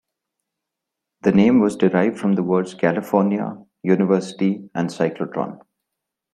The 1.21 1.31
name 1.31 1.59
was 1.59 1.75
derived 1.75 2.17
from 2.17 2.33
the 2.33 2.41
words 2.41 2.73
"California", 2.73 3.63
"university" 3.83 4.67
and 4.73 4.89
"cyclotron". 4.89 5.59